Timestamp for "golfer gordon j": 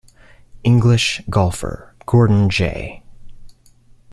1.29-3.03